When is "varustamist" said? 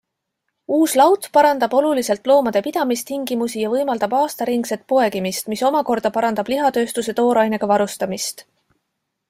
7.75-8.47